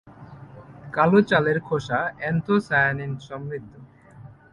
কালো 0.93 1.19
চালের 1.21 1.57
খোসা 1.59 1.99
অ্যান্থোসায়ানিনসমৃদ্ধ। 2.19 3.73